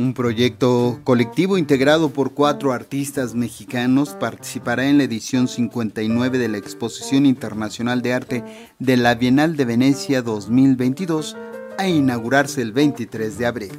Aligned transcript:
Un 0.00 0.14
proyecto 0.14 0.98
colectivo 1.04 1.58
integrado 1.58 2.08
por 2.08 2.32
cuatro 2.32 2.72
artistas 2.72 3.34
mexicanos 3.34 4.16
participará 4.18 4.88
en 4.88 4.96
la 4.96 5.04
edición 5.04 5.46
59 5.46 6.38
de 6.38 6.48
la 6.48 6.56
Exposición 6.56 7.26
Internacional 7.26 8.00
de 8.00 8.14
Arte 8.14 8.44
de 8.78 8.96
la 8.96 9.14
Bienal 9.14 9.58
de 9.58 9.66
Venecia 9.66 10.22
2022 10.22 11.36
a 11.76 11.86
inaugurarse 11.86 12.62
el 12.62 12.72
23 12.72 13.36
de 13.36 13.46
abril. 13.46 13.72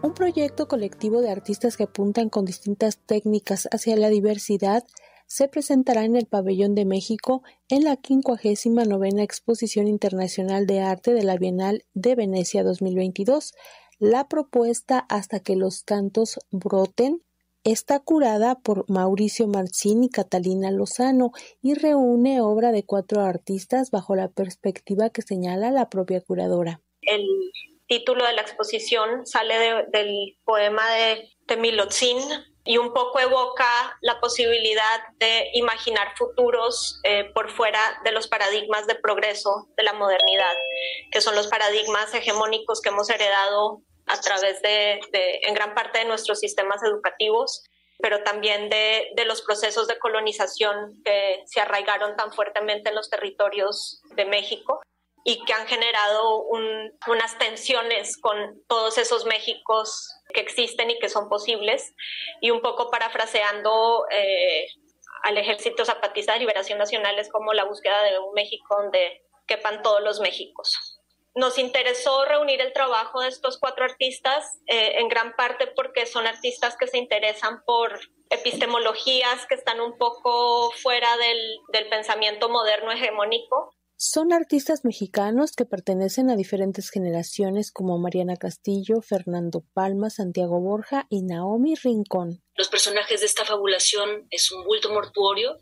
Un 0.00 0.14
proyecto 0.14 0.68
colectivo 0.68 1.20
de 1.20 1.30
artistas 1.30 1.76
que 1.76 1.84
apuntan 1.84 2.30
con 2.30 2.46
distintas 2.46 2.96
técnicas 2.96 3.68
hacia 3.70 3.94
la 3.96 4.08
diversidad 4.08 4.84
se 5.26 5.48
presentará 5.48 6.04
en 6.04 6.16
el 6.16 6.26
Pabellón 6.26 6.74
de 6.74 6.84
México 6.84 7.42
en 7.68 7.84
la 7.84 7.98
59 8.02 9.10
Exposición 9.22 9.88
Internacional 9.88 10.66
de 10.66 10.80
Arte 10.80 11.12
de 11.12 11.24
la 11.24 11.36
Bienal 11.36 11.84
de 11.94 12.14
Venecia 12.14 12.62
2022. 12.62 13.52
La 13.98 14.28
propuesta 14.28 14.98
Hasta 15.08 15.40
que 15.40 15.56
los 15.56 15.82
cantos 15.82 16.38
broten 16.50 17.22
está 17.64 17.98
curada 17.98 18.60
por 18.60 18.88
Mauricio 18.88 19.48
Marcín 19.48 20.04
y 20.04 20.10
Catalina 20.10 20.70
Lozano 20.70 21.32
y 21.60 21.74
reúne 21.74 22.40
obra 22.40 22.70
de 22.70 22.84
cuatro 22.84 23.22
artistas 23.22 23.90
bajo 23.90 24.14
la 24.14 24.28
perspectiva 24.28 25.10
que 25.10 25.22
señala 25.22 25.72
la 25.72 25.90
propia 25.90 26.20
curadora. 26.20 26.80
El 27.00 27.24
título 27.88 28.24
de 28.24 28.34
la 28.34 28.42
exposición 28.42 29.26
sale 29.26 29.54
del 29.92 30.38
poema 30.44 30.82
de 30.92 31.28
y 32.66 32.78
un 32.78 32.92
poco 32.92 33.20
evoca 33.20 33.96
la 34.02 34.20
posibilidad 34.20 35.06
de 35.18 35.50
imaginar 35.54 36.16
futuros 36.16 37.00
eh, 37.04 37.30
por 37.32 37.50
fuera 37.50 37.80
de 38.04 38.12
los 38.12 38.26
paradigmas 38.26 38.86
de 38.86 38.96
progreso 38.96 39.68
de 39.76 39.84
la 39.84 39.92
modernidad, 39.92 40.54
que 41.12 41.20
son 41.20 41.36
los 41.36 41.46
paradigmas 41.46 42.12
hegemónicos 42.12 42.80
que 42.82 42.88
hemos 42.88 43.08
heredado 43.08 43.82
a 44.06 44.20
través 44.20 44.60
de, 44.62 45.00
en 45.12 45.54
gran 45.54 45.74
parte 45.74 46.00
de 46.00 46.04
nuestros 46.04 46.40
sistemas 46.40 46.82
educativos, 46.82 47.64
pero 47.98 48.22
también 48.22 48.68
de, 48.68 49.10
de, 49.14 49.24
los 49.24 49.42
procesos 49.42 49.88
de 49.88 49.98
colonización 49.98 51.00
que 51.04 51.42
se 51.46 51.60
arraigaron 51.60 52.14
tan 52.16 52.32
fuertemente 52.32 52.90
en 52.90 52.96
los 52.96 53.08
territorios 53.08 54.02
de 54.16 54.26
México 54.26 54.80
y 55.28 55.44
que 55.44 55.52
han 55.52 55.66
generado 55.66 56.44
unas 57.08 57.36
tensiones 57.38 58.16
con 58.16 58.62
todos 58.68 58.96
esos 58.96 59.24
Méxicos 59.24 60.08
que 60.36 60.42
existen 60.42 60.90
y 60.90 60.98
que 60.98 61.08
son 61.08 61.30
posibles. 61.30 61.94
Y 62.42 62.50
un 62.50 62.60
poco 62.60 62.90
parafraseando 62.90 64.04
eh, 64.10 64.66
al 65.22 65.38
Ejército 65.38 65.84
Zapatista 65.86 66.34
de 66.34 66.40
Liberación 66.40 66.78
Nacional 66.78 67.18
es 67.18 67.30
como 67.30 67.54
la 67.54 67.64
búsqueda 67.64 68.02
de 68.02 68.18
un 68.18 68.34
México 68.34 68.76
donde 68.78 69.22
quepan 69.46 69.82
todos 69.82 70.02
los 70.02 70.20
Méxicos. 70.20 71.00
Nos 71.34 71.58
interesó 71.58 72.24
reunir 72.26 72.60
el 72.60 72.74
trabajo 72.74 73.20
de 73.20 73.28
estos 73.28 73.58
cuatro 73.58 73.84
artistas, 73.84 74.58
eh, 74.66 74.98
en 74.98 75.08
gran 75.08 75.34
parte 75.36 75.66
porque 75.68 76.04
son 76.04 76.26
artistas 76.26 76.76
que 76.76 76.86
se 76.86 76.98
interesan 76.98 77.62
por 77.64 77.98
epistemologías 78.30 79.46
que 79.46 79.54
están 79.54 79.80
un 79.80 79.96
poco 79.96 80.70
fuera 80.82 81.16
del, 81.16 81.58
del 81.68 81.88
pensamiento 81.88 82.48
moderno 82.48 82.92
hegemónico 82.92 83.75
son 83.96 84.32
artistas 84.32 84.84
mexicanos 84.84 85.52
que 85.56 85.64
pertenecen 85.64 86.30
a 86.30 86.36
diferentes 86.36 86.90
generaciones 86.90 87.72
como 87.72 87.98
Mariana 87.98 88.36
Castillo, 88.36 89.00
Fernando 89.00 89.64
Palma, 89.72 90.10
Santiago 90.10 90.60
Borja 90.60 91.06
y 91.08 91.22
Naomi 91.22 91.74
Rincón. 91.76 92.42
Los 92.56 92.68
personajes 92.68 93.20
de 93.20 93.26
esta 93.26 93.44
fabulación 93.44 94.26
es 94.30 94.52
un 94.52 94.64
bulto 94.64 94.90
mortuorio, 94.90 95.56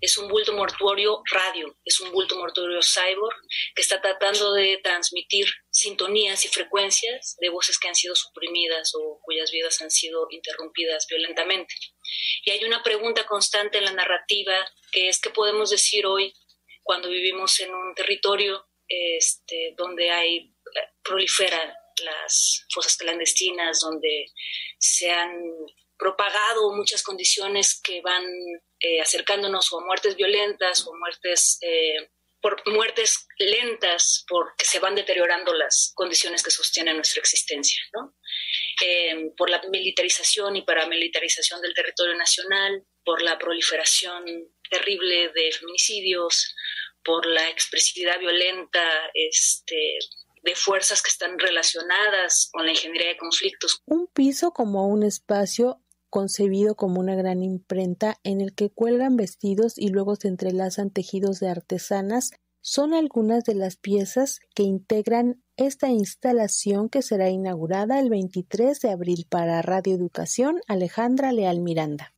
es 0.00 0.16
un 0.16 0.28
bulto 0.28 0.52
mortuorio 0.54 1.20
radio, 1.30 1.76
es 1.84 2.00
un 2.00 2.12
bulto 2.12 2.36
mortuorio 2.36 2.80
cyborg 2.80 3.36
que 3.74 3.82
está 3.82 4.00
tratando 4.00 4.52
de 4.54 4.78
transmitir 4.82 5.46
sintonías 5.70 6.44
y 6.44 6.48
frecuencias 6.48 7.36
de 7.40 7.50
voces 7.50 7.78
que 7.78 7.88
han 7.88 7.94
sido 7.94 8.14
suprimidas 8.14 8.92
o 8.94 9.20
cuyas 9.22 9.50
vidas 9.50 9.80
han 9.82 9.90
sido 9.90 10.26
interrumpidas 10.30 11.06
violentamente. 11.08 11.74
Y 12.44 12.52
hay 12.52 12.64
una 12.64 12.82
pregunta 12.82 13.26
constante 13.26 13.78
en 13.78 13.84
la 13.84 13.92
narrativa 13.92 14.54
que 14.92 15.08
es 15.08 15.20
qué 15.20 15.30
podemos 15.30 15.70
decir 15.70 16.06
hoy 16.06 16.32
cuando 16.90 17.08
vivimos 17.08 17.60
en 17.60 17.72
un 17.72 17.94
territorio 17.94 18.66
este, 18.88 19.74
donde 19.76 20.10
hay 20.10 20.52
proliferan 21.04 21.72
las 22.02 22.66
fosas 22.74 22.96
clandestinas, 22.96 23.78
donde 23.78 24.26
se 24.76 25.08
han 25.08 25.40
propagado 25.96 26.72
muchas 26.74 27.04
condiciones 27.04 27.80
que 27.80 28.00
van 28.00 28.24
eh, 28.80 29.00
acercándonos 29.00 29.72
o 29.72 29.78
a 29.78 29.84
muertes 29.84 30.16
violentas 30.16 30.84
o 30.84 30.92
muertes 30.96 31.58
eh, 31.60 32.10
por 32.40 32.60
muertes 32.72 33.28
lentas 33.38 34.24
porque 34.26 34.64
se 34.64 34.80
van 34.80 34.96
deteriorando 34.96 35.54
las 35.54 35.92
condiciones 35.94 36.42
que 36.42 36.50
sostienen 36.50 36.96
nuestra 36.96 37.20
existencia, 37.20 37.80
¿no? 37.92 38.16
Eh, 38.84 39.30
por 39.36 39.48
la 39.48 39.62
militarización 39.70 40.56
y 40.56 40.62
paramilitarización 40.62 41.60
del 41.60 41.72
territorio 41.72 42.16
nacional, 42.16 42.82
por 43.04 43.22
la 43.22 43.38
proliferación 43.38 44.24
terrible 44.70 45.30
de 45.34 45.52
feminicidios, 45.52 46.54
por 47.04 47.26
la 47.26 47.48
expresividad 47.48 48.18
violenta 48.18 48.82
este, 49.14 49.98
de 50.42 50.54
fuerzas 50.54 51.02
que 51.02 51.10
están 51.10 51.38
relacionadas 51.38 52.48
con 52.52 52.64
la 52.64 52.72
ingeniería 52.72 53.08
de 53.08 53.16
conflictos. 53.16 53.80
Un 53.86 54.06
piso 54.06 54.52
como 54.52 54.88
un 54.88 55.02
espacio 55.02 55.80
concebido 56.08 56.74
como 56.74 57.00
una 57.00 57.14
gran 57.14 57.42
imprenta 57.42 58.18
en 58.24 58.40
el 58.40 58.54
que 58.54 58.70
cuelgan 58.70 59.16
vestidos 59.16 59.78
y 59.78 59.88
luego 59.88 60.16
se 60.16 60.28
entrelazan 60.28 60.90
tejidos 60.90 61.38
de 61.40 61.48
artesanas 61.48 62.32
son 62.62 62.92
algunas 62.92 63.44
de 63.44 63.54
las 63.54 63.76
piezas 63.76 64.40
que 64.54 64.64
integran 64.64 65.42
esta 65.56 65.88
instalación 65.88 66.88
que 66.90 67.00
será 67.00 67.30
inaugurada 67.30 67.98
el 67.98 68.10
23 68.10 68.80
de 68.80 68.90
abril 68.90 69.26
para 69.28 69.62
Radio 69.62 69.94
Educación 69.94 70.60
Alejandra 70.66 71.32
Leal 71.32 71.60
Miranda. 71.60 72.14